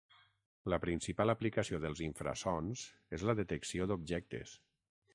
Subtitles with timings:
[0.73, 2.87] La principal aplicació dels infrasons
[3.19, 4.61] és la detecció d'objectes.